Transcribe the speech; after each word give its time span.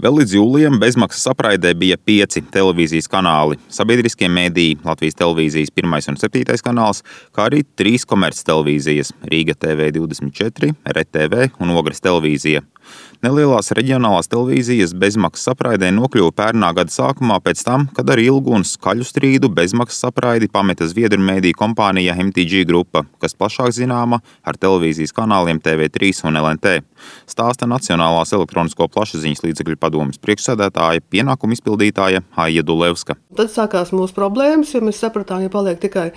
Vēl 0.00 0.14
līdz 0.16 0.32
jūlijam 0.32 0.78
bezmaksas 0.80 1.28
apraidē 1.28 1.74
bija 1.76 1.98
pieci 2.00 2.40
televīzijas 2.54 3.04
kanāli- 3.12 3.58
sabiedriskie 3.78 4.30
mēdīji, 4.32 4.78
Latvijas 4.84 5.18
televīzijas 5.18 5.68
1 5.76 6.08
un 6.08 6.16
7 6.16 6.62
kanāls, 6.64 7.02
kā 7.36 7.50
arī 7.50 7.60
trīs 7.76 8.06
komerctelevīzijas- 8.08 9.12
Rīga 9.30 9.52
TV24, 9.60 10.72
RTV 10.88 11.50
un 11.60 11.76
Ogres 11.76 12.00
televīzija. 12.00 12.62
Nelielās 13.20 13.68
reģionālās 13.76 14.30
televīzijas 14.32 14.94
bezmaksas 14.96 15.50
apraidē 15.52 15.90
nokļuva 15.92 16.32
pērnā 16.38 16.70
gada 16.78 16.88
sākumā 16.88 17.36
pēc 17.44 17.60
tam, 17.66 17.82
kad 17.92 18.08
ar 18.08 18.22
ilgu 18.22 18.54
un 18.56 18.64
skaļu 18.64 19.04
strīdu 19.04 19.50
bezmaksas 19.52 20.08
apraidi 20.08 20.48
pameta 20.48 20.88
Zviedru 20.88 21.20
mēdīju 21.26 21.58
kompānija 21.60 22.14
MTG 22.16 22.64
grupa, 22.70 23.04
kas 23.20 23.36
plašāk 23.36 23.74
zināma 23.76 24.22
ar 24.40 24.56
televīzijas 24.56 25.12
kanāliem 25.12 25.60
TV3 25.60 26.14
un 26.30 26.40
LNT. 26.40 26.74
Stāsta 27.28 27.68
Nacionālās 27.68 28.32
elektronisko 28.32 28.88
plašsaziņas 28.88 29.44
līdzekļu 29.44 29.76
padomas 29.84 30.20
priekšsēdētāja 30.24 31.04
pienākumu 31.12 31.58
izpildītāja 31.58 32.24
Aija 32.40 32.64
Dulevska. 32.64 33.18
Tad 33.36 33.52
sākās 33.52 33.92
mūsu 33.92 34.16
problēmas, 34.16 34.72
jo 34.72 34.80
mēs 34.84 35.04
sapratām, 35.04 35.44
ja 35.44 35.52
paliek 35.52 35.76
tikai 35.80 36.10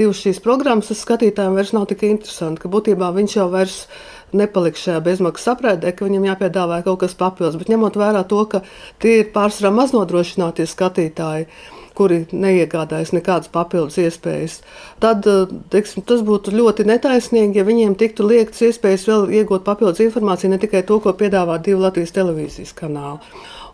divas 0.00 0.24
šīs 0.24 0.40
programmas, 0.44 0.88
tas 0.88 1.04
skatītājiem 1.04 1.60
vairs 1.60 1.76
nav 1.76 1.84
tik 1.92 2.08
interesanti, 2.08 2.64
ka 2.64 2.72
būtībā 2.72 3.12
viņš 3.20 3.40
jau 3.42 3.50
vairs 3.52 3.82
nav 3.84 4.15
nepaliks 4.38 4.84
šajā 4.86 5.00
bezmaksas 5.06 5.54
apraidē, 5.54 5.92
ka 5.96 6.06
viņam 6.08 6.28
jāpiedāvā 6.30 6.82
kaut 6.86 7.00
kas 7.04 7.16
papildus. 7.18 7.58
Bet 7.60 7.72
ņemot 7.72 7.98
vērā 7.98 8.22
to, 8.28 8.42
ka 8.50 8.62
tie 9.02 9.20
ir 9.22 9.32
pārsvarā 9.34 9.72
maznodrošinātie 9.80 10.68
skatītāji, 10.70 11.48
kuri 11.96 12.24
neiegādājas 12.32 13.14
nekādas 13.16 13.50
papildus 13.52 13.96
iespējas, 14.02 14.58
tad 15.00 15.24
teiksim, 15.72 16.04
tas 16.06 16.20
būtu 16.26 16.52
ļoti 16.52 16.84
netaisnīgi, 16.90 17.56
ja 17.56 17.64
viņiem 17.66 17.96
tiktu 17.98 18.26
liekts 18.28 18.64
iespējas 18.68 19.06
vēl 19.08 19.30
iegūt 19.40 19.64
papildus 19.64 20.04
informāciju, 20.04 20.52
ne 20.52 20.60
tikai 20.60 20.84
to, 20.86 21.00
ko 21.00 21.16
piedāvā 21.16 21.56
divi 21.64 21.80
Latvijas 21.80 22.12
televīzijas 22.16 22.76
kanāli. 22.76 23.24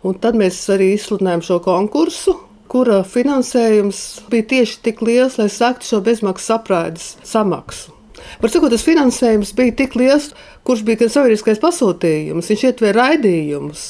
Un 0.07 0.19
tad 0.23 0.39
mēs 0.39 0.59
arī 0.71 0.93
izsludinājām 0.97 1.43
šo 1.47 1.59
konkursu, 1.67 2.37
kura 2.73 3.03
finansējums 3.07 4.05
bija 4.33 4.49
tieši 4.55 4.79
tik 4.87 5.03
liels, 5.05 5.39
lai 5.39 5.51
sektu 5.53 5.91
šo 5.91 6.01
bezmaksas 6.07 6.55
apraides 6.57 7.11
samaksu. 7.27 8.02
Var 8.43 8.53
sakot, 8.53 8.73
tas 8.73 8.85
finansējums 8.87 9.55
bija 9.59 9.77
tik 9.83 9.97
liels, 9.99 10.31
kurš 10.67 10.85
bija 10.87 11.05
gan 11.05 11.13
sabiedriskais 11.13 11.63
pasūtījums, 11.63 12.51
viņš 12.53 12.67
ietver 12.69 12.99
raidījumus. 12.99 13.87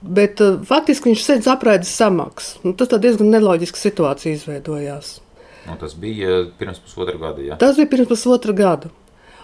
Bet 0.00 0.40
uh, 0.40 0.60
faktiski 0.64 1.10
viņš 1.10 1.24
sēdz 1.26 1.50
apraides 1.52 1.90
samaksu. 1.92 2.62
Nu, 2.64 2.72
tas 2.76 2.92
diezgan 3.02 3.28
neloģiska 3.34 3.80
situācija 3.80 4.38
izveidojās. 4.38 5.18
Un 5.68 5.76
tas 5.80 5.92
bija 5.98 6.46
pirms 6.58 6.80
pusotra 6.80 7.18
gada. 7.20 7.44
Ja? 7.44 7.58
Tas 7.60 7.76
bija 7.76 7.90
pirms 7.92 8.08
pusotra 8.08 8.54
gada. 8.56 8.90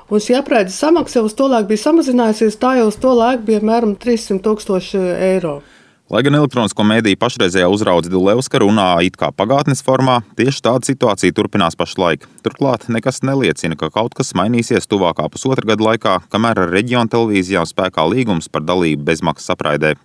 Un 0.07 0.23
šī 0.23 0.37
apraides 0.39 0.79
samaksa 0.79 1.19
jau 1.19 1.27
uz 1.27 1.35
to 1.37 1.49
laiku 1.51 1.73
bija 1.73 1.83
samazinājusies. 1.83 2.59
Tā 2.63 2.77
jau 2.79 2.87
uz 2.89 2.99
to 3.03 3.13
laiku 3.17 3.43
bija 3.49 3.61
apmēram 3.61 3.97
300 4.01 4.39
tūkstoši 4.45 5.03
eiro. 5.33 5.59
Lai 6.07 6.21
gan 6.23 6.37
elektronisko 6.39 6.85
mēdīju 6.87 7.19
pašreizējā 7.19 7.67
uzraudzīja 7.67 8.13
Dulevska 8.13 8.61
runā 8.63 8.85
it 9.03 9.17
kā 9.19 9.33
pagātnes 9.35 9.81
formā, 9.83 10.21
tieši 10.39 10.61
tāda 10.63 10.87
situācija 10.87 11.35
turpinās 11.35 11.75
pašlaik. 11.75 12.29
Turklāt 12.47 12.85
nekas 12.95 13.25
neliecina, 13.27 13.75
ka 13.75 13.89
kaut 13.91 14.15
kas 14.15 14.31
mainīsies 14.39 14.87
tuvākā 14.87 15.27
pusotra 15.35 15.67
gada 15.73 15.83
laikā, 15.89 16.13
kamēr 16.31 16.61
ar 16.63 16.71
reģionu 16.71 17.11
televīzijām 17.11 17.67
spēkā 17.67 18.05
līgums 18.13 18.47
par 18.47 18.63
dalību 18.69 19.03
bezmaksas 19.09 19.57
apraidē. 19.57 19.97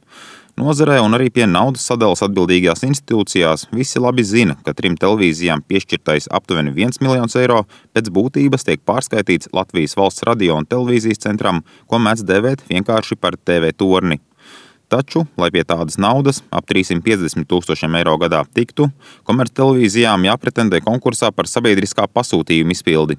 Nozarē 0.57 0.97
un 1.05 1.13
arī 1.13 1.29
pie 1.29 1.45
naudas 1.45 1.85
sadalas 1.85 2.25
atbildīgajās 2.25 2.81
institūcijās 2.89 3.67
visi 3.69 4.01
labi 4.01 4.25
zina, 4.25 4.57
ka 4.65 4.73
trim 4.73 4.97
televīzijām 4.97 5.61
piešķirtais 5.69 6.31
aptuveni 6.33 6.73
1 6.73 6.97
miljons 7.05 7.37
eiro 7.37 7.61
pēc 7.93 8.09
būtības 8.09 8.65
tiek 8.65 8.81
pārskaitīts 8.89 9.53
Latvijas 9.53 9.93
valsts 10.01 10.25
radio 10.25 10.57
un 10.57 10.65
televīzijas 10.65 11.21
centram, 11.29 11.61
ko 11.85 12.01
mēdz 12.01 12.25
dēvēt 12.25 12.65
vienkārši 12.73 13.21
par 13.21 13.37
TV 13.37 13.69
torni. 13.77 14.17
Taču, 14.91 15.23
lai 15.39 15.47
pie 15.55 15.63
tādas 15.63 15.95
naudas, 15.95 16.41
ap 16.51 16.65
350 16.67 17.47
tūkstošiem 17.47 17.93
eiro 18.01 18.17
gadā 18.19 18.41
tiktu, 18.43 18.89
komerctelevīzijām 19.29 20.27
jāpretendē 20.27 20.81
konkursā 20.83 21.29
par 21.31 21.47
sabiedriskā 21.47 22.09
pasūtījuma 22.11 22.75
izpildi. 22.75 23.15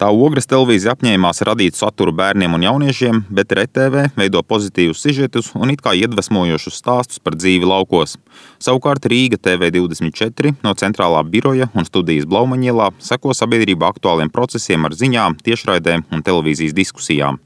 Tā 0.00 0.08
ogres 0.14 0.46
televīzija 0.48 0.94
apņēmās 0.94 1.42
radīt 1.44 1.76
saturu 1.76 2.14
bērniem 2.16 2.54
un 2.56 2.62
jauniešiem, 2.64 3.18
bet 3.36 3.50
RTV 3.52 4.06
veido 4.16 4.40
pozitīvus 4.46 5.02
sižetus 5.02 5.50
un 5.58 5.74
it 5.74 5.82
kā 5.84 5.92
iedvesmojošus 5.98 6.78
stāstus 6.78 7.20
par 7.20 7.36
dzīvi 7.36 7.68
laukos. 7.68 8.14
Savukārt 8.62 9.10
Rīga 9.10 9.36
TV24 9.50 10.54
no 10.62 10.72
centrālā 10.78 11.20
biroja 11.26 11.68
un 11.74 11.90
studijas 11.90 12.30
Blaumaņielā 12.30 12.94
seko 13.10 13.36
sabiedrību 13.36 13.90
aktuāliem 13.90 14.32
procesiem 14.32 14.88
ar 14.88 14.96
ziņām, 14.96 15.36
tiešraidēm 15.44 16.08
un 16.08 16.24
televīzijas 16.24 16.80
diskusijām. 16.80 17.42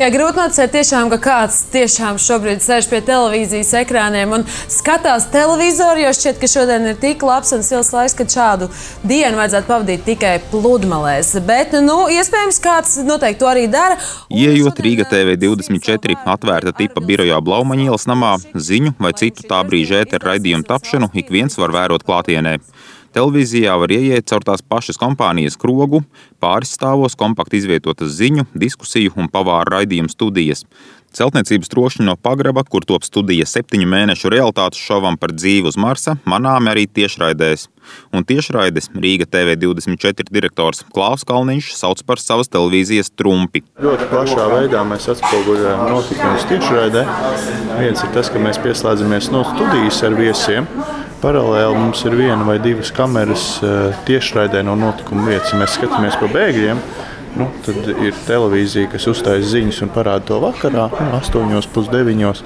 Jā, 0.00 0.06
grūti 0.08 0.40
noticēt, 0.40 0.70
tiešām, 0.72 1.10
ka 1.12 1.16
kāds 1.20 1.56
tiešām 1.74 2.16
šobrīd 2.24 2.62
sēž 2.64 2.86
pie 2.88 3.02
televīzijas 3.04 3.74
ekrāniem 3.82 4.30
un 4.32 4.44
skatās 4.48 5.26
televizoru, 5.28 6.00
jo 6.00 6.12
šķiet, 6.16 6.38
ka 6.40 6.48
šodien 6.48 6.86
ir 6.88 6.94
tik 7.02 7.20
labs 7.28 7.52
un 7.52 7.60
silts 7.66 7.90
laiks, 7.92 8.14
ka 8.16 8.24
šādu 8.24 8.70
dienu 9.04 9.36
vajadzētu 9.36 9.68
pavadīt 9.68 10.06
tikai 10.06 10.30
pludmalēs. 10.48 11.34
Bet, 11.44 11.76
nu, 11.84 11.98
iespējams, 12.16 12.60
kāds 12.64 12.94
noteikti 13.04 13.42
to 13.42 13.50
arī 13.50 13.66
dara. 13.68 13.98
Iejot 14.32 14.80
Rīga 14.80 15.04
TV 15.10 15.34
24 15.42 16.16
atvērta 16.32 16.72
tipa 16.80 17.04
birojā 17.04 17.42
Blaumaņielas 17.44 18.08
namā, 18.08 18.38
ziņu 18.56 18.94
vai 19.04 19.12
citu 19.20 19.44
tā 19.52 19.60
brīža 19.68 20.00
ēteru 20.06 20.30
raidījumu 20.32 20.64
tapšanu 20.64 21.12
ik 21.12 21.28
viens 21.28 21.60
var 21.60 21.76
vērot 21.76 22.08
klātienē. 22.08 22.56
Televīzijā 23.10 23.72
var 23.74 23.90
ieiet 23.90 24.28
caur 24.30 24.44
tās 24.46 24.62
pašas 24.62 24.98
kompānijas 25.00 25.58
krogu, 25.58 26.04
pāris 26.38 26.76
stāvos 26.76 27.16
kompakti 27.18 27.58
izvietotas 27.58 28.14
ziņu, 28.14 28.46
diskusiju 28.54 29.16
un 29.18 29.26
pavāru 29.32 29.74
raidījumu 29.74 30.12
studijas. 30.12 30.62
Celtniecības 31.10 31.66
trošņi 31.72 32.04
no 32.06 32.14
pagraba, 32.14 32.62
kur 32.62 32.84
top 32.86 33.02
studija 33.02 33.42
septiņu 33.50 33.88
mēnešu 33.90 34.30
realitātes 34.30 34.78
šovam 34.78 35.16
par 35.18 35.34
dzīvi 35.34 35.66
uz 35.66 35.74
Marsa, 35.74 36.14
manām 36.22 36.70
arī 36.70 36.84
tiešraidēs. 36.86 37.66
Un 38.14 38.22
tiešraides 38.22 38.92
Rīga 38.94 39.26
TV24 39.26 40.30
direktors 40.30 40.84
Klaus 40.94 41.26
Kalniņš 41.26 41.72
sauc 41.80 42.04
par 42.06 42.22
savas 42.22 42.52
televīzijas 42.54 43.10
trumpi. 43.18 43.64
Ļoti 43.82 44.06
plašā 44.12 44.46
veidā 44.54 44.86
mēs 44.86 45.10
atspoguļojam 45.16 45.86
notikumus 45.90 46.46
tiešraidē. 46.52 47.06
Viens 47.80 48.06
ir 48.06 48.14
tas, 48.14 48.30
ka 48.30 48.46
mēs 48.46 48.62
pieslēdzamies 48.62 49.32
no 49.34 49.42
studijas 49.50 50.04
ar 50.06 50.14
viesiem. 50.14 50.70
Paralēli 51.20 51.76
mums 51.76 52.00
ir 52.08 52.14
viena 52.16 52.46
vai 52.48 52.56
divas 52.64 52.88
kameras 52.96 53.58
eh, 53.60 53.96
tiešraidē 54.08 54.62
no 54.64 54.72
notikuma 54.80 55.26
vietas. 55.28 55.52
Mēs 55.58 55.74
skatāmies 55.76 56.16
pa 56.16 56.30
bēgļiem. 56.32 56.80
Nu, 57.36 57.46
tad 57.62 57.86
ir 57.92 58.16
televīzija, 58.26 58.88
kas 58.90 59.04
uzstājas 59.06 59.52
ziņas 59.52 59.82
un 59.84 59.92
parāda 59.94 60.24
to 60.32 60.38
vakarā, 60.42 60.88
nu, 60.90 61.10
8,9. 61.20 62.40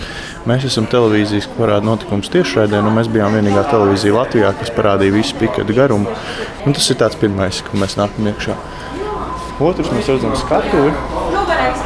Mēs 0.51 0.67
esam 0.69 0.89
televīzijas, 0.91 1.47
kas 1.49 1.57
parāda 1.57 1.87
notikumus 1.87 2.29
tiešraidē. 2.35 2.83
Nu, 2.85 2.91
mēs 2.93 3.09
bijām 3.15 3.39
vienīgā 3.39 3.63
televīzija 3.71 4.19
Latvijā, 4.19 4.51
kas 4.59 4.75
parādīja 4.75 5.15
visu 5.15 5.39
pikētu 5.41 5.79
garumu. 5.79 6.19
Un 6.67 6.77
tas 6.77 6.91
ir 6.91 6.99
tāds 7.01 7.17
pirmais, 7.21 7.63
ko 7.65 7.81
mēs 7.81 7.97
nākam 8.01 8.29
iekšā. 8.33 8.59
Otrs 9.63 9.95
mēs 9.95 10.11
redzam 10.11 10.35
skatuvi, 10.37 10.91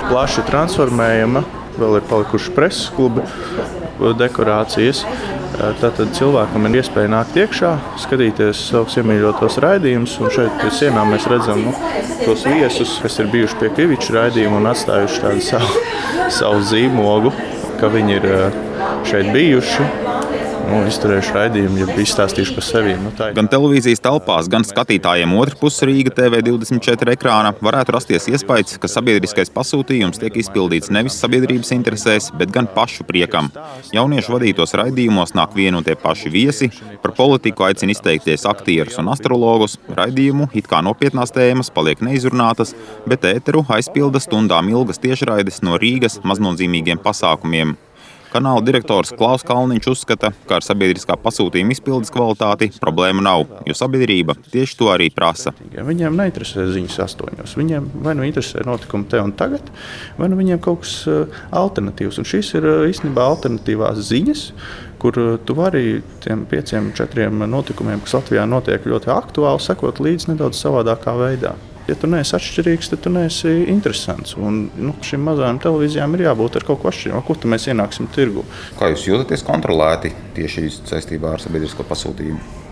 plaši 0.09 0.47
transformējama, 0.49 1.45
vēl 1.77 2.01
ir 2.01 2.09
palikuši 2.09 2.57
preses 2.57 2.89
klubi, 2.97 3.29
dekorācijas. 4.19 5.05
Tātad 5.59 6.13
cilvēkam 6.15 6.69
ir 6.69 6.77
iespēja 6.79 7.11
nākt 7.11 7.35
iekšā, 7.41 7.73
skatīties 7.99 8.61
savus 8.71 8.95
iemīļotos 9.01 9.59
raidījumus. 9.65 10.15
Šeit 10.31 10.55
pie 10.61 10.71
sienām 10.75 11.11
mēs 11.11 11.27
redzam 11.31 11.65
nu, 11.67 11.73
tos 12.23 12.45
viesus, 12.47 12.95
kas 13.03 13.19
ir 13.19 13.31
bijuši 13.33 13.59
pie 13.59 13.73
Kaviča 13.75 14.15
raidījuma 14.21 14.61
un 14.61 14.71
atstājuši 14.71 15.25
tādu 15.25 15.43
savu, 15.51 15.83
savu 16.39 16.63
zīmogu, 16.71 17.35
ka 17.81 17.91
viņi 17.91 18.21
ir 18.21 18.29
šeit 19.11 19.33
bijuši 19.35 20.08
nu, 20.69 20.81
izturējuši 20.89 21.35
raidījumu, 21.35 21.81
ja 21.81 21.97
izstāstījuši 22.03 22.55
par 22.57 22.65
sevi. 22.67 22.95
Nu, 23.01 23.13
tā. 23.17 23.31
gan 23.37 23.49
televīzijas 23.51 24.03
telpās, 24.05 24.49
gan 24.53 24.67
skatītājiem 24.67 25.33
otrā 25.39 25.59
pusē 25.61 25.89
Rīga 25.89 26.13
TV24 26.17 27.15
ekrāna 27.15 27.53
varētu 27.65 27.95
rasties 27.97 28.29
iespējas, 28.33 28.77
ka 28.81 28.91
sabiedriskais 28.91 29.53
pasūtījums 29.55 30.21
tiek 30.23 30.37
izpildīts 30.43 30.93
nevis 30.95 31.19
sabiedrības 31.23 31.73
interesēs, 31.77 32.31
bet 32.39 32.53
gan 32.55 32.69
pašu 32.75 33.07
priekam. 33.09 33.51
Jauniešu 33.95 34.37
vadītos 34.37 34.77
raidījumos 34.79 35.35
nāk 35.39 35.57
vieni 35.57 35.81
un 35.81 35.87
tie 35.87 35.97
paši 35.99 36.33
viesi, 36.33 36.71
par 37.03 37.15
politiku 37.17 37.69
aicina 37.69 37.95
izteikties 37.95 38.47
aktierus 38.49 39.01
un 39.03 39.13
astrologus. 39.15 39.79
Raidījumu 39.99 40.51
it 40.59 40.69
kā 40.71 40.83
nopietnās 40.85 41.35
tēmas 41.35 41.73
paliek 41.75 42.05
neizrunātas, 42.05 42.75
bet 43.09 43.27
ēteru 43.29 43.65
aizpilda 43.73 44.23
stundām 44.23 44.71
ilgas 44.73 45.01
tiešraides 45.03 45.63
no 45.67 45.81
Rīgas 45.81 46.21
maznozīmīgiem 46.29 47.01
pasākumiem. 47.03 47.77
Kanāla 48.33 48.61
direktors 48.65 49.15
Klaus 49.17 49.45
Kalniņš 49.47 49.87
uzskata, 49.93 50.31
ka 50.49 50.59
ar 50.59 50.65
sabiedriskā 50.67 51.17
pasūtījuma 51.23 51.73
izpildes 51.73 52.13
kvalitāti 52.13 52.71
problēmu 52.83 53.25
nav, 53.25 53.47
jo 53.69 53.77
sabiedrība 53.77 54.37
tieši 54.53 54.77
to 54.81 54.91
arī 54.93 55.09
prasa. 55.15 55.55
Viņiem 55.73 56.19
neinteresē 56.19 56.67
ziņas 56.75 56.99
astoņos. 57.07 57.57
Viņiem 57.61 57.89
vai 58.05 58.17
nu 58.19 58.27
interesē 58.29 58.67
notikumi 58.69 59.09
te 59.09 59.23
un 59.23 59.33
tagad, 59.39 59.73
vai 60.19 60.29
nu 60.29 60.37
viņiem 60.41 60.61
kaut 60.65 60.85
kas 60.85 60.99
eh, 61.09 61.41
alternatīvs. 61.57 62.21
Un 62.21 62.29
šīs 62.29 62.53
ir 62.59 62.69
eh, 62.69 62.85
īstenībā 62.93 63.25
alternatīvās 63.33 64.05
ziņas 64.11 64.45
kur 64.99 65.19
eh, 65.19 65.39
tu 65.45 65.57
vari 65.59 66.03
tiem 66.25 66.45
pieciem, 66.51 66.93
četriem 66.97 67.47
notikumiem, 67.51 68.03
kas 68.05 68.19
Latvijā 68.19 68.45
notiek 68.51 68.87
ļoti 68.87 69.13
aktuāli, 69.15 69.65
sekot 69.65 70.03
līdzi 70.05 70.35
nedaudz 70.35 70.61
savādākā 70.61 71.17
veidā. 71.19 71.57
Ja 71.89 71.97
tu 71.97 72.09
neesi 72.11 72.35
atšķirīgs, 72.37 72.91
tad 72.93 73.01
tu 73.07 73.13
neesi 73.13 73.53
interesants. 73.73 74.35
Un, 74.37 74.67
nu, 74.77 74.93
šīm 75.05 75.23
mazām 75.25 75.61
televīzijām 75.63 76.19
ir 76.19 76.27
jābūt 76.27 76.59
ar 76.61 76.67
kaut 76.69 76.83
ko 76.83 76.91
atšķirīgam, 76.91 77.25
kur 77.25 77.49
mēs 77.49 77.69
ienāksim 77.73 78.11
tirgu. 78.13 78.45
Kā 78.77 78.91
jūs 78.93 79.07
jūtaties 79.09 79.47
kontrolēti 79.47 80.13
tieši 80.37 80.69
saistībā 80.83 81.33
ar 81.37 81.45
sabiedrisko 81.45 81.89
pasūtījumu? 81.89 82.67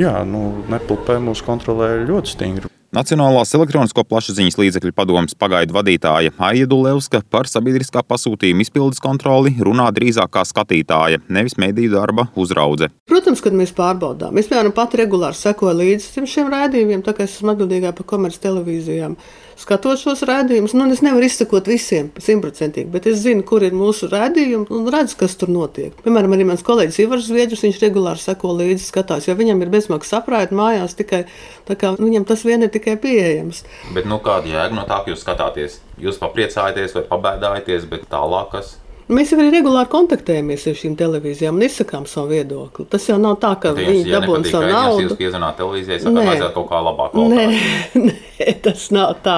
Jā, 0.00 0.16
nu, 0.26 0.46
Nepilpē 0.72 1.18
mūs 1.22 1.44
kontrolē 1.46 1.92
ļoti 2.08 2.32
stingri. 2.32 2.75
Nacionālās 2.96 3.50
elektronisko 3.52 4.06
plašsaziņas 4.08 4.54
līdzekļu 4.56 4.94
padomes 4.96 5.34
pagaidu 5.36 5.74
vadītāja 5.76 6.30
Aija 6.46 6.64
Dulevska 6.70 7.18
par 7.28 7.44
sabiedriskā 7.50 8.00
pasūtījuma 8.08 8.64
izpildes 8.64 9.02
kontroli 9.04 9.52
runā 9.60 9.90
drīzāk 9.92 10.30
kā 10.32 10.46
skatītāja, 10.48 11.20
nevis 11.28 11.58
mediju 11.60 11.92
darba 11.92 12.24
uzraudze. 12.40 12.88
Protams, 13.10 13.42
kad 13.44 13.58
mēs 13.58 13.74
pārbaudām, 13.76 14.40
es 14.40 14.48
piemēram 14.48 14.72
pat 14.78 14.96
regulāri 14.96 15.36
sekoju 15.36 15.76
līdzi 15.82 16.24
šiem 16.24 16.48
rādījumiem, 16.54 17.04
tā 17.04 17.12
kā 17.12 17.26
es 17.26 17.36
esmu 17.36 17.52
atbildīgā 17.52 17.92
par 17.98 18.08
komerci 18.14 18.40
televīzijām 18.46 19.18
skatot 19.60 20.00
šos 20.00 20.22
rādījumus. 20.28 20.74
Nu, 20.76 20.86
es 20.92 21.02
nevaru 21.04 21.26
izsekot 21.26 21.68
visiem 21.70 22.10
simtprocentīgi, 22.22 22.90
bet 22.92 23.08
es 23.10 23.20
zinu, 23.24 23.44
kur 23.46 23.64
ir 23.66 23.76
mūsu 23.76 24.10
rādījumi 24.12 24.68
un 24.72 24.88
redzu, 24.92 25.18
kas 25.22 25.36
tur 25.40 25.52
notiek. 25.52 25.96
Piemēram, 26.04 26.36
arī 26.36 26.46
mans 26.48 26.64
kolēģis 26.66 27.00
Ivars 27.06 27.28
Zviedrs, 27.30 27.64
viņš 27.66 27.82
regulāri 27.82 28.22
seko 28.22 28.54
līdzi, 28.60 28.86
skatās, 28.90 29.28
jo 29.28 29.36
viņam 29.38 29.64
ir 29.64 29.72
bezmaksas 29.72 30.20
aprāta 30.20 30.56
mājās 30.56 30.96
tikai 30.98 31.24
viņam 31.66 32.26
tas 32.28 32.44
vien 32.46 32.62
ir 32.62 32.72
tikai 32.72 32.96
pieejams. 33.00 33.64
Bet 33.96 34.08
nu, 34.08 34.20
kāda 34.22 34.50
jēga 34.50 34.76
no 34.76 34.86
tā, 34.88 35.02
ka 35.02 35.12
jūs 35.12 35.24
skatāties? 35.24 35.80
Jūs 36.00 36.20
papriecājaties 36.20 36.96
vai 36.98 37.06
pabēdājaties, 37.10 37.88
bet 37.90 38.10
tālāk 38.12 38.52
kas? 38.52 38.76
Mēs 39.06 39.30
jau 39.30 39.36
arī 39.38 39.52
regulāri 39.54 39.86
kontaktējamies 39.92 40.64
ar 40.66 40.74
šīm 40.80 40.96
televīzijām 40.98 41.54
un 41.54 41.62
izsakām 41.62 42.08
savu 42.10 42.32
viedokli. 42.34 42.88
Tas 42.90 43.04
jau 43.06 43.20
nav 43.22 43.36
tā, 43.42 43.52
ka 43.62 43.70
viņi 43.76 44.00
ja 44.02 44.18
dabūna 44.18 44.50
savu 44.50 44.66
naudu. 44.72 45.04
Jūs 45.04 45.14
piezvanāt 45.20 45.60
televīzijai, 45.60 46.00
sakāt, 46.02 46.26
vajadzētu 46.26 46.56
kaut 46.56 46.68
kā 46.72 46.80
labāk. 46.88 47.14
Nē, 47.14 47.44
nē, 48.08 48.50
tas 48.66 48.88
nav 48.96 49.14
tā. 49.22 49.36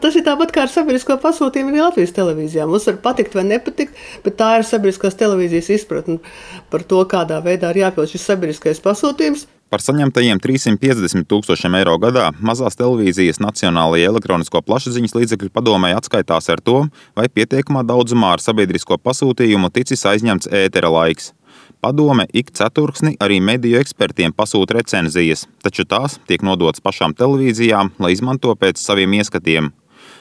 Tas 0.00 0.16
ir 0.16 0.24
tāpat 0.24 0.56
kā 0.56 0.64
ar 0.64 0.72
sabiedrisko 0.72 1.18
pasūtījumu 1.20 1.74
arī 1.74 1.84
Latvijas 1.84 2.16
televīzijā. 2.16 2.64
Mums 2.70 2.88
var 2.88 3.00
patikt 3.04 3.36
vai 3.36 3.44
nepatikt, 3.50 4.00
bet 4.24 4.40
tā 4.40 4.54
ir 4.62 4.68
sabiedriskās 4.70 5.20
televīzijas 5.20 5.68
izpratne 5.76 6.16
par 6.72 6.88
to, 6.88 7.04
kādā 7.04 7.44
veidā 7.44 7.74
ir 7.74 7.84
jāpild 7.84 8.08
šis 8.08 8.24
sabiedriskais 8.32 8.80
pasūtījums. 8.88 9.50
Par 9.70 9.78
saņemtajiem 9.78 10.40
350 10.42 11.28
tūkstošiem 11.30 11.76
eiro 11.78 11.92
gadā 12.02 12.24
mazās 12.42 12.74
televīzijas 12.74 13.38
Nacionālajai 13.38 14.08
elektronisko 14.08 14.64
plašsaziņas 14.66 15.14
līdzekļu 15.14 15.52
padomē 15.54 15.92
atskaitās 15.94 16.50
ar 16.50 16.58
to, 16.58 16.80
vai 17.14 17.28
pietiekamā 17.30 17.84
daudzumā 17.86 18.32
ar 18.34 18.42
sabiedrisko 18.42 18.98
pasūtījumu 18.98 19.70
ticis 19.70 20.02
aizņemts 20.10 20.50
ētera 20.64 20.90
laiks. 20.90 21.30
Padome 21.78 22.26
ik 22.34 22.50
ceturksni 22.50 23.14
arī 23.22 23.38
mediju 23.38 23.78
ekspertiem 23.78 24.34
pasūta 24.34 24.80
recenzijas, 24.80 25.46
taču 25.62 25.86
tās 25.86 26.18
tiek 26.26 26.42
nodotas 26.42 26.82
pašām 26.82 27.14
televīzijām, 27.14 27.94
lai 28.02 28.16
izmanto 28.16 28.58
pēc 28.58 28.82
saviem 28.82 29.14
ieskatiem. 29.22 29.70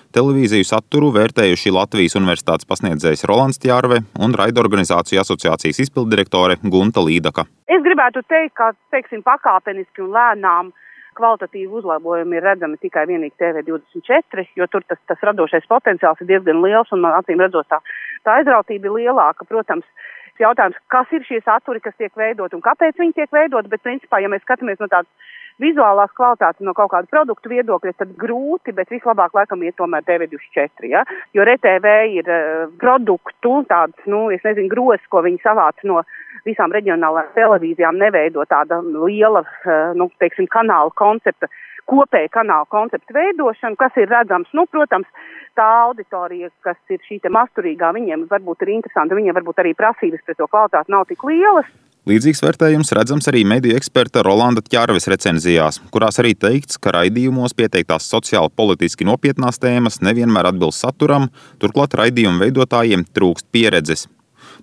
Televīziju 0.10 0.66
saturu 0.66 1.12
vērtējuši 1.14 1.70
Latvijas 1.70 2.16
Universitātes 2.18 2.66
pasniedzējs 2.66 3.28
Rolands 3.30 3.60
Tjārve 3.62 4.00
un 4.18 4.32
raidorganizāciju 4.34 5.22
asociācijas 5.22 5.84
izpildirektore 5.84 6.56
Gunta 6.64 7.04
Līdaka. 7.06 7.46
Es 7.70 7.84
gribētu 7.86 8.24
teikt, 8.26 8.56
ka 8.58 8.72
teiksim, 8.90 9.22
pakāpeniski 9.28 10.02
un 10.02 10.10
lēnām 10.16 10.72
kvalitatīvi 11.20 11.70
uzlabojumi 11.82 12.40
ir 12.40 12.48
redzami 12.48 12.82
tikai 12.82 13.06
vienīgi 13.12 13.38
TV24, 13.38 14.48
jo 14.58 14.70
tur 14.74 14.88
tas, 14.90 14.98
tas 15.12 15.30
radošais 15.30 15.70
potenciāls 15.70 16.26
ir 16.26 16.32
diezgan 16.32 16.64
liels 16.66 16.90
un 16.96 17.06
acīm 17.12 17.46
redzot 17.46 17.70
tā, 17.70 17.78
tā 18.26 18.40
aizrautība 18.40 18.90
ir 18.90 18.98
lielāka. 19.04 19.46
Protams, 19.46 19.86
jautājums, 20.42 20.82
kas 20.90 21.14
ir 21.14 21.28
šie 21.30 21.44
saturi, 21.46 21.84
kas 21.86 21.94
tiek 22.02 22.18
veidot 22.18 22.58
un 22.58 22.66
kāpēc 22.66 22.98
viņi 22.98 23.14
tiek 23.22 23.36
veidot, 23.36 23.70
bet 23.70 23.86
principā, 23.86 24.24
ja 24.24 24.34
mēs 24.34 24.42
skatāmies 24.48 24.82
no 24.82 24.90
tādas 24.90 25.38
vizuālās 25.62 26.12
kvalitātes 26.18 26.64
no 26.66 26.74
kaut 26.78 26.92
kāda 26.94 27.10
produktu 27.12 27.52
viedokļa, 27.52 27.94
tad 28.00 28.16
grūti, 28.20 28.74
bet 28.76 28.92
vislabāk 28.94 29.36
laikam 29.38 29.64
iet 29.64 29.78
tomēr 29.80 30.06
TV24, 30.08 30.90
ja? 30.92 31.04
jo 31.36 31.46
RTV 31.46 31.96
ir 32.16 32.32
uh, 32.32 32.66
produktu 32.82 33.60
tāds, 33.70 34.00
nu, 34.10 34.28
es 34.36 34.44
nezinu, 34.48 34.72
gros, 34.72 35.04
ko 35.12 35.24
viņi 35.26 35.42
savāc 35.44 35.84
no 35.90 36.04
visām 36.48 36.72
reģionālajām 36.76 37.34
televīzijām, 37.36 38.00
neveido 38.00 38.46
tāda 38.50 38.82
liela, 38.86 39.44
uh, 39.44 39.92
nu, 40.00 40.10
teiksim, 40.24 40.48
kanāla 40.52 40.94
koncepta, 40.96 41.52
kopēja 41.90 42.32
kanāla 42.38 42.70
koncepta 42.70 43.16
veidošanu, 43.18 43.78
kas 43.80 43.98
ir 44.00 44.10
redzams, 44.12 44.50
nu, 44.54 44.66
protams, 44.70 45.10
tā 45.58 45.68
auditorija, 45.90 46.52
kas 46.66 46.80
ir 46.94 47.02
šī 47.08 47.20
masturīgā, 47.34 47.92
viņiem 47.98 48.28
varbūt 48.32 48.64
ir 48.64 48.76
interesanti, 48.78 49.18
viņiem 49.18 49.38
varbūt 49.42 49.64
arī 49.64 49.76
prasības 49.78 50.24
pret 50.26 50.40
to 50.40 50.48
kvalitāti 50.48 50.94
nav 50.94 51.08
tik 51.10 51.26
lielas. 51.28 51.68
Līdzīgs 52.10 52.40
vērtējums 52.42 52.90
redzams 52.98 53.28
arī 53.30 53.44
mediju 53.46 53.76
eksperta 53.78 54.24
Rolanda 54.26 54.64
Čārves 54.66 55.06
recenzijās, 55.12 55.78
kurās 55.94 56.18
arī 56.22 56.32
teikts, 56.34 56.80
ka 56.82 56.96
raidījumos 56.96 57.54
pieteiktās 57.54 58.08
sociāli 58.10 58.50
politiski 58.58 59.06
nopietnās 59.06 59.62
tēmas 59.62 60.02
nevienmēr 60.02 60.50
atbilst 60.50 60.82
saturam, 60.82 61.28
turklāt 61.62 61.94
raidījumu 62.00 62.42
veidotājiem 62.42 63.06
trūkst 63.14 63.52
pieredzes. 63.54 64.08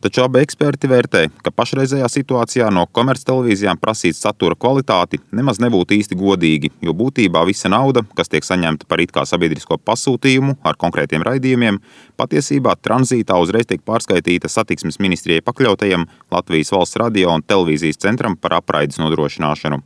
Taču 0.04 0.20
abi 0.26 0.42
eksperti 0.44 0.90
vērtē, 0.90 1.22
ka 1.44 1.50
pašreizējā 1.56 2.08
situācijā 2.12 2.66
no 2.74 2.84
komerctelevīzijām 2.98 3.78
prasīt 3.80 4.18
satura 4.18 4.56
kvalitāti 4.58 5.22
nemaz 5.32 5.60
nebūtu 5.62 5.96
īsti 5.96 6.18
godīgi, 6.20 6.70
jo 6.84 6.92
būtībā 6.96 7.44
visa 7.48 7.70
nauda, 7.72 8.04
kas 8.18 8.28
tiek 8.32 8.44
saņemta 8.44 8.88
par 8.90 9.00
it 9.00 9.14
kā 9.16 9.24
sabiedrisko 9.28 9.78
pasūtījumu 9.80 10.58
ar 10.68 10.76
konkrētiem 10.76 11.24
raidījumiem, 11.26 11.80
patiesībā 12.20 12.76
tranzītā 12.84 13.40
uzreiz 13.40 13.68
tiek 13.70 13.80
pārskaitīta 13.88 14.52
satiksmes 14.52 15.00
ministrijai 15.00 15.44
pakļautajam 15.46 16.04
Latvijas 16.32 16.74
valsts 16.76 17.00
radio 17.00 17.32
un 17.32 17.44
televīzijas 17.46 18.02
centram 18.04 18.36
par 18.36 18.58
apraides 18.60 19.00
nodrošināšanu. 19.00 19.80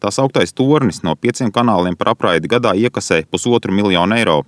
Tā 0.00 0.12
sauktais 0.12 0.52
tornis 0.52 1.00
no 1.02 1.16
pieciem 1.16 1.50
kanāliem 1.52 1.96
par 1.96 2.12
apraidi 2.12 2.50
gadā 2.52 2.74
iekasē 2.76 3.24
pusotru 3.32 3.72
miljonu 3.72 4.18
eiro. 4.18 4.42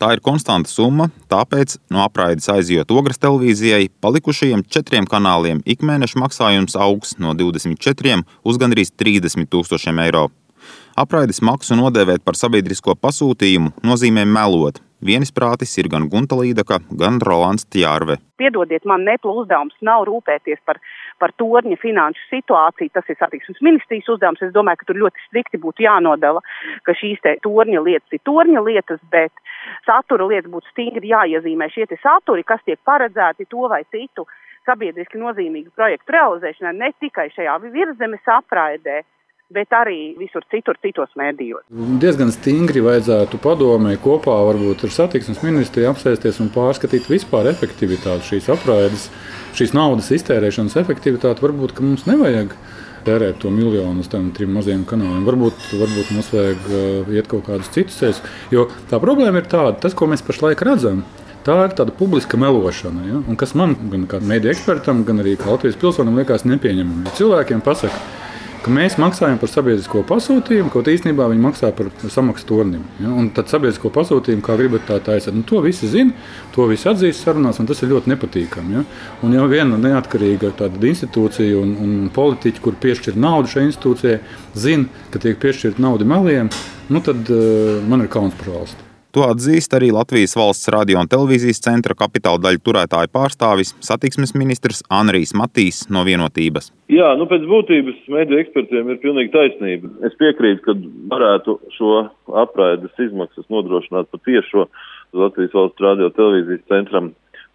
Tā 0.00 0.14
ir 0.16 0.22
konstanta 0.24 0.70
summa, 0.72 1.10
tāpēc 1.28 1.74
no 1.92 2.00
apraides 2.00 2.46
aizjot 2.48 2.88
Ogres 2.96 3.20
televīzijai, 3.20 3.90
palikušajiem 4.00 4.62
četriem 4.72 5.04
kanāliem 5.04 5.60
ikmēneša 5.68 6.22
maksājums 6.22 6.78
augs 6.80 7.18
no 7.20 7.34
24 7.36 8.22
uz 8.40 8.60
gandrīz 8.62 8.94
30 8.96 9.50
tūkstošiem 9.52 10.00
eiro. 10.06 10.30
Apraides 10.96 11.42
maksu 11.44 11.76
nodēvēt 11.76 12.24
par 12.24 12.40
sabiedrisko 12.40 12.96
pasūtījumu 12.96 13.74
nozīmē 13.84 14.24
melot, 14.24 14.80
Vienisprātis 15.00 15.70
ir 15.80 15.88
gan 15.88 16.10
Gunta 16.12 16.36
Līdaka, 16.36 16.76
gan 17.00 17.16
Rolands 17.24 17.64
Tjārve. 17.72 18.18
Piedodiet, 18.36 18.84
man 18.84 19.06
neplu 19.08 19.32
uzdevums 19.40 19.72
nav 19.80 20.04
rūpēties 20.08 20.60
par, 20.68 20.76
par 21.22 21.32
torņa 21.40 21.78
finanšu 21.80 22.26
situāciju. 22.28 22.92
Tas 22.92 23.08
ir 23.08 23.16
satiksmes 23.16 23.62
ministrijas 23.64 24.10
uzdevums. 24.12 24.42
Es 24.44 24.52
domāju, 24.52 24.82
ka 24.82 24.90
tur 24.90 25.00
ļoti 25.00 25.24
strikti 25.24 25.60
būtu 25.62 25.86
jānodala, 25.86 26.44
ka 26.84 26.92
šīs 27.00 27.22
te 27.24 27.32
torņa 27.46 27.80
lietas 27.86 28.12
ir 28.12 28.20
torņa 28.28 28.64
lietas, 28.66 29.00
bet 29.14 29.32
satura 29.88 30.28
lietas 30.28 30.52
būtu 30.52 30.68
stingri 30.74 31.14
jāiezīmē. 31.14 31.70
Šie 31.72 31.88
saturi, 32.02 32.44
kas 32.44 32.60
tiek 32.68 32.80
paredzēti 32.84 33.48
to 33.48 33.70
vai 33.72 33.80
citu 33.88 34.28
sabiedriski 34.68 35.16
nozīmīgu 35.16 35.72
projektu 35.80 36.12
realizēšanai, 36.12 36.76
ne 36.76 36.92
tikai 37.00 37.30
šajā 37.32 37.56
virzemes 37.72 38.28
apraidē, 38.36 39.00
bet 39.54 39.72
arī 39.74 40.14
visur 40.18 40.44
citur, 40.52 40.78
citos 40.82 41.10
mēdījos. 41.18 41.64
Diezgan 42.02 42.30
stingri 42.34 42.82
vajadzētu 42.84 43.40
padomē 43.42 43.96
kopā 44.02 44.36
varbūt 44.50 44.86
ar 44.86 44.94
satiksmes 44.94 45.42
ministriju 45.44 45.90
apsēsties 45.90 46.38
un 46.44 46.52
pārskatīt 46.54 47.10
vispār 47.10 47.50
efektivitāti 47.50 48.34
šīs 48.34 48.50
apraides, 48.54 49.08
šīs 49.58 49.74
naudas 49.76 50.12
iztērēšanas 50.14 50.78
efektivitāti. 50.84 51.44
Varbūt 51.46 51.82
mums 51.82 52.06
nevajag 52.10 52.54
tērēt 53.06 53.40
to 53.42 53.50
miljonu 53.54 54.04
uz 54.04 54.10
tiem 54.12 54.28
trim 54.36 54.52
maziem 54.54 54.84
kanāliem. 54.88 55.24
Varbūt, 55.26 55.70
varbūt 55.80 56.12
mums 56.14 56.30
vajag 56.34 56.68
uh, 56.68 57.10
iet 57.16 57.30
kaut 57.30 57.46
kādus 57.48 57.72
citus 57.74 57.98
ceļus. 58.00 58.22
Jo 58.54 58.68
tā 58.92 59.00
problēma 59.02 59.42
ir 59.42 59.50
tāda, 59.50 59.78
tas, 59.82 59.96
ko 59.96 60.10
mēs 60.10 60.24
pašlaik 60.26 60.62
redzam. 60.68 61.02
Tā 61.40 61.54
ir 61.64 61.72
tāda 61.72 61.94
publiska 61.96 62.36
melošana, 62.36 63.02
ja? 63.08 63.18
Un 63.24 63.36
kas 63.40 63.54
man, 63.56 63.72
gan 63.88 64.02
kā 64.10 64.18
mēdīņu 64.20 64.52
ekspertam, 64.52 65.06
gan 65.08 65.22
arī 65.22 65.38
Latvijas 65.40 65.78
pilsonim, 65.80 66.18
liekas 66.20 66.44
nepieņemami. 66.44 67.14
Cilvēkiem 67.16 67.62
pasaka, 67.64 67.96
ka 68.64 68.72
mēs 68.72 68.96
maksājam 69.00 69.38
par 69.40 69.50
sabiedrisko 69.50 70.02
pasūtījumu, 70.08 70.70
kaut 70.72 70.88
īstenībā 70.92 71.28
viņi 71.30 71.44
maksā 71.44 71.70
par 71.76 71.88
samaksu 72.12 72.46
tornim. 72.48 72.82
Ja? 73.00 73.12
Un 73.12 73.30
tad 73.36 73.48
sabiedrisko 73.52 73.92
pasūtījumu, 73.94 74.44
kā 74.44 74.56
gribat 74.60 74.84
tā 74.88 74.98
taisīt, 75.04 75.34
nu, 75.36 75.44
to 75.48 75.62
visi 75.64 75.88
zina, 75.90 76.12
to 76.54 76.66
visi 76.70 76.88
atzīst 76.90 77.24
sarunās, 77.24 77.60
un 77.62 77.70
tas 77.70 77.80
ir 77.80 77.92
ļoti 77.94 78.12
nepatīkami. 78.12 78.76
Ja? 78.76 78.84
Un 79.24 79.36
ja 79.36 79.46
viena 79.50 79.80
neatkarīga 79.80 80.52
institūcija 80.90 81.56
un, 81.60 81.72
un 81.80 81.96
politiķi, 82.14 82.64
kur 82.64 82.76
piešķir 82.80 83.16
naudu 83.20 83.54
šai 83.54 83.66
institūcijai, 83.70 84.20
zina, 84.58 85.06
ka 85.10 85.22
tiek 85.22 85.40
piešķirta 85.40 85.82
nauda 85.82 86.08
meliem, 86.08 86.52
nu, 86.90 87.02
tad 87.04 87.32
uh, 87.32 87.80
man 87.88 88.04
ir 88.04 88.12
kauns 88.12 88.36
par 88.40 88.52
valsti. 88.58 88.86
To 89.16 89.24
atzīst 89.26 89.72
arī 89.74 89.88
Latvijas 89.90 90.36
valsts 90.38 90.70
radio 90.70 91.00
un 91.00 91.08
televīzijas 91.10 91.58
centra 91.64 91.96
kapitāla 91.98 92.38
daļu 92.44 92.60
turētāju 92.62 93.10
pārstāvis 93.10 93.72
satiksmes 93.82 94.36
ministrs 94.38 94.84
Anrijs 94.86 95.32
Matīs 95.34 95.80
no 95.90 96.04
vienotības. 96.06 96.70
Jā, 96.94 97.08
nu 97.18 97.26
pēc 97.30 97.42
būtības 97.50 98.04
mediju 98.14 98.38
ekspertiem 98.44 98.92
ir 98.92 99.00
pilnīgi 99.02 99.32
taisnība. 99.34 99.90
Es 100.06 100.14
piekrītu, 100.20 100.62
ka 100.62 100.76
varētu 101.10 101.56
šo 101.74 102.04
apraides 102.38 103.02
izmaksas 103.02 103.48
nodrošināt 103.50 104.12
pa 104.14 104.22
tiešo 104.30 104.68
Latvijas 105.18 105.58
valsts 105.58 105.82
radio 105.82 106.12
televīzijas 106.14 106.62
centram 106.70 107.10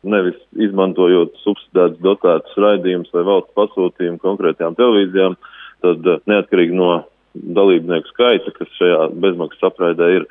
nevis 0.06 0.38
izmantojot 0.60 1.40
subsidētas 1.42 2.02
dotētas 2.04 2.60
raidījumus 2.62 3.16
vai 3.16 3.24
valsts 3.32 3.56
pasūtījumu 3.58 4.20
konkrētajām 4.22 4.76
televīzijām, 4.76 5.38
tad 5.86 6.12
neatkarīgi 6.30 6.76
no 6.76 6.92
dalībnieku 7.36 8.12
skaita, 8.12 8.54
kas 8.60 8.76
šajā 8.80 9.08
bezmaksas 9.24 9.72
apraidē 9.72 10.12
ir, 10.20 10.28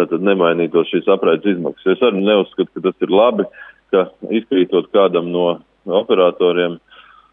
tātad 0.00 0.24
nemainītos 0.26 0.90
šīs 0.90 1.08
apraides 1.12 1.56
izmaksas. 1.56 1.96
Es 1.96 2.04
arī 2.06 2.24
neuzskatu, 2.24 2.72
ka 2.74 2.84
tas 2.88 3.06
ir 3.06 3.14
labi, 3.14 3.46
ka 3.94 4.06
izkrītot 4.40 4.90
kādam 4.94 5.30
no 5.34 5.46
operatoriem, 6.00 6.78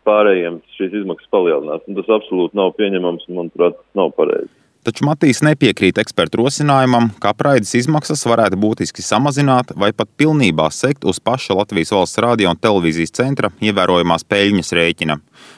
pārējiem 0.08 0.62
šīs 0.78 1.02
izmaksas 1.02 1.32
palielinās. 1.34 1.84
Un 1.88 2.00
tas 2.00 2.14
absolūti 2.20 2.58
nav 2.58 2.76
pieņemams 2.80 3.28
un, 3.28 3.42
manuprāt, 3.42 3.80
nav 3.98 4.14
pareizi. 4.20 4.52
Taču 4.88 5.04
Matīs 5.04 5.42
nepiekrīt 5.44 5.98
ekspertu 6.00 6.40
rosinājumam, 6.40 7.10
ka 7.20 7.34
apraides 7.34 7.74
izmaksas 7.76 8.22
varētu 8.24 8.56
būtiski 8.56 9.04
samazināt 9.04 9.74
vai 9.76 9.90
pat 9.92 10.08
pilnībā 10.16 10.70
sekt 10.72 11.04
uz 11.04 11.18
paša 11.20 11.58
Latvijas 11.58 11.90
valsts 11.92 12.22
radio 12.24 12.54
un 12.54 12.60
televīzijas 12.64 13.12
centra 13.18 13.50
ievērojamās 13.60 14.24
peļņas 14.32 14.72
rēķina. 14.78 15.18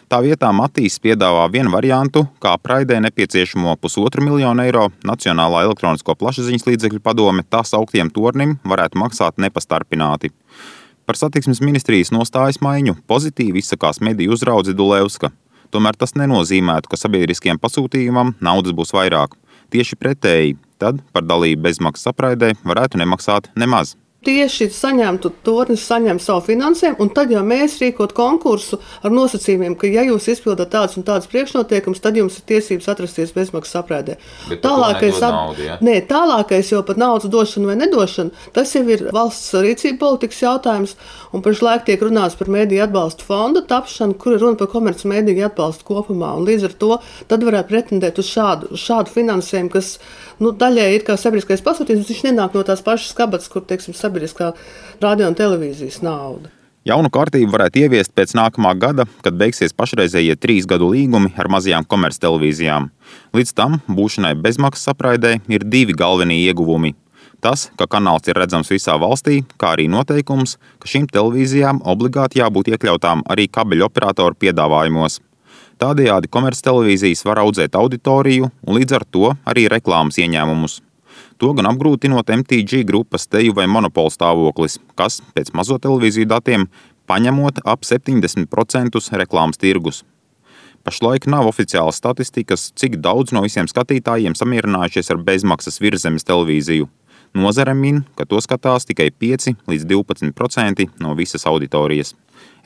Tā 0.09 0.17
vietā 0.25 0.49
Matīs 0.49 0.97
piedāvā 1.03 1.43
vienu 1.53 1.69
variantu, 1.75 2.23
kā 2.41 2.55
apraidē 2.57 2.97
nepieciešamo 3.05 3.75
pusotru 3.77 4.25
miljonu 4.25 4.65
eiro 4.65 4.87
Nacionālā 5.05 5.61
elektronisko 5.67 6.15
plašsaziņas 6.17 6.65
līdzekļu 6.71 7.03
padome 7.05 7.45
tā 7.45 7.61
sauktiem 7.61 8.09
tornim 8.09 8.55
varētu 8.65 8.97
maksāt 8.97 9.37
nepastarpināti. 9.37 10.33
Par 11.05 11.21
satiksmes 11.21 11.61
ministrijas 11.61 12.09
nostājas 12.09 12.57
maiņu 12.65 12.97
pozitīvi 13.05 13.61
izsakās 13.61 14.01
mediju 14.01 14.33
uzraudze 14.33 14.73
Dulevska. 14.73 15.29
Tomēr 15.73 15.97
tas 15.99 16.15
nenozīmētu, 16.17 16.89
ka 16.89 16.97
sabiedriskiem 16.97 17.59
pasūtījumam 17.61 18.35
naudas 18.41 18.75
būs 18.77 18.93
vairāk. 18.95 19.35
Tieši 19.69 19.99
pretēji, 20.01 20.57
tad 20.81 21.03
par 21.13 21.27
dalību 21.29 21.67
bezmaksas 21.67 22.09
apraidē 22.13 22.55
varētu 22.65 23.01
nemaksāt 23.01 23.51
nemaz 23.59 23.95
tieši 24.25 24.67
saņemtu 24.75 25.31
tornis, 25.47 25.85
saņemt 25.87 26.23
savu 26.23 26.41
finansējumu, 26.49 26.99
un 26.99 27.11
tad 27.15 27.31
jau 27.31 27.39
mēs 27.47 27.77
rīkot 27.79 28.11
konkursu 28.17 28.81
ar 29.05 29.13
nosacījumiem, 29.15 29.77
ka, 29.79 29.87
ja 29.87 30.03
jūs 30.07 30.27
izpildat 30.33 30.73
tādus 30.73 30.97
un 30.99 31.05
tādus 31.07 31.29
priekšnotiekumus, 31.31 32.01
tad 32.03 32.19
jums 32.19 32.39
ir 32.41 32.47
tiesības 32.51 32.89
atrasties 32.91 33.31
bezmaksas 33.35 33.79
aprēdē. 33.79 34.17
Tālākais, 34.63 35.21
ap... 35.23 35.37
naudu, 35.37 35.63
ja? 35.69 35.79
Nē, 35.85 35.95
tālākais 36.09 36.73
jau 36.73 36.83
par 36.87 36.99
naudas 36.99 37.31
došanu 37.31 37.71
vai 37.71 37.77
nedošanu, 37.79 38.35
tas 38.55 38.75
jau 38.75 38.83
ir 38.91 39.05
valsts 39.15 39.55
rīcība 39.55 40.01
politikas 40.03 40.43
jautājums, 40.43 40.97
un 41.31 41.45
pašlaik 41.45 41.87
tiek 41.87 42.03
runāts 42.03 42.35
par 42.39 42.51
mediju 42.51 42.83
atbalstu 42.89 43.27
fondu 43.27 43.63
tapšanu, 43.71 44.19
kur 44.19 44.35
ir 44.35 44.43
runa 44.43 44.59
par 44.59 44.71
komerci 44.73 45.07
mediju 45.07 45.47
atbalstu 45.47 45.87
kopumā, 45.87 46.35
un 46.35 46.47
līdz 46.49 46.67
ar 46.67 46.77
to 46.83 46.95
tad 47.31 47.47
varētu 47.47 47.71
pretendēt 47.71 48.19
uz 48.19 48.27
šādu, 48.35 48.75
šādu 48.75 49.15
finansējumu, 49.15 49.71
kas 49.71 49.95
nu, 50.43 50.53
daļai 50.55 50.87
ir 50.95 51.03
kā 51.07 51.17
sabiedriskais 51.19 51.63
pasūtījums, 51.65 52.07
viņš 52.09 52.23
nenāk 52.29 52.55
no 52.55 52.63
tās 52.67 52.83
pašas 52.85 53.15
kabatas, 53.17 53.49
kur, 53.51 53.65
teiksim, 53.67 53.97
sabiedriskā 53.97 54.53
radio 55.03 55.29
un 55.29 55.37
televīzijas 55.39 56.01
nauda. 56.05 56.51
Jaunu 56.87 57.11
kārtību 57.11 57.51
varētu 57.51 57.81
ieviest 57.83 58.13
pēc 58.15 58.31
nākamā 58.39 58.71
gada, 58.79 59.03
kad 59.21 59.35
beigsies 59.37 59.75
pašreizējie 59.75 60.37
trīs 60.39 60.65
gadu 60.69 60.87
līgumi 60.93 61.33
ar 61.37 61.49
mazajām 61.51 61.85
komerctelevīzijām. 61.91 62.87
Līdz 63.35 63.51
tam 63.53 63.77
būšanai 63.85 64.31
bezmaksas 64.39 64.93
apraidē 64.95 65.35
ir 65.51 65.67
divi 65.67 65.93
galvenie 65.93 66.39
ieguvumi. 66.47 66.95
Tas, 67.43 67.69
ka 67.79 67.85
kanāls 67.87 68.27
ir 68.27 68.39
redzams 68.39 68.71
visā 68.71 68.97
valstī, 68.99 69.41
kā 69.59 69.75
arī 69.75 69.85
noteikums, 69.91 70.57
ka 70.79 70.89
šīm 70.91 71.05
televīzijām 71.11 71.83
obligāti 71.87 72.41
jābūt 72.41 72.73
iekļautām 72.73 73.23
arī 73.31 73.47
kabeļu 73.51 73.85
operatoru 73.85 74.39
piedāvājumos. 74.39 75.19
Tādējādi 75.79 76.27
komerctelevīzijas 76.27 77.21
var 77.23 77.39
audzēt 77.39 77.77
auditoriju 77.79 78.49
un 78.49 78.75
līdz 78.75 78.95
ar 78.97 79.05
to 79.07 79.29
arī 79.47 79.69
reklāmas 79.71 80.17
ieņēmumus. 80.19 80.81
To 81.39 81.53
gan 81.55 81.69
apgrūtinot 81.69 82.27
MTG 82.35 82.81
grupas 82.87 83.29
teju 83.31 83.53
vai 83.55 83.63
monopola 83.71 84.11
stāvoklis, 84.11 84.75
kas 84.99 85.21
pēc 85.35 85.53
mazo 85.55 85.77
televīziju 85.79 86.27
datiem 86.27 86.65
paņemot 87.07 87.61
ap 87.63 87.87
70% 87.87 88.99
reklāmas 89.21 89.61
tirgus. 89.61 90.01
Pašlaik 90.83 91.29
nav 91.31 91.47
oficiālas 91.47 91.99
statistikas, 91.99 92.73
cik 92.75 92.99
daudz 92.99 93.31
no 93.35 93.45
visiem 93.47 93.67
skatītājiem 93.71 94.35
samierinājušies 94.35 95.13
ar 95.15 95.23
bezmaksas 95.31 95.79
virzemes 95.79 96.27
televīziju. 96.27 96.89
Nozare 97.39 97.75
min, 97.77 98.03
ka 98.19 98.27
to 98.27 98.43
skatās 98.43 98.89
tikai 98.89 99.07
5 99.15 99.55
līdz 99.69 99.87
12% 99.95 100.89
no 100.99 101.15
visas 101.15 101.47
auditorijas. 101.47 102.15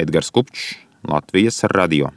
Edgars 0.01 0.33
Kupčs, 0.33 0.73
Latvijas 1.05 1.61
radio. 1.69 2.09